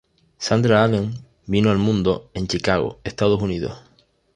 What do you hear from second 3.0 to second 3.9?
Estados Unidos.